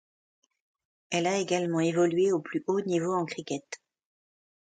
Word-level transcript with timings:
Elle 1.11 1.27
a 1.27 1.37
également 1.37 1.79
évolué 1.79 2.31
au 2.31 2.39
plus 2.41 2.63
haut 2.65 2.81
niveau 2.81 3.13
en 3.13 3.23
cricket. 3.23 3.79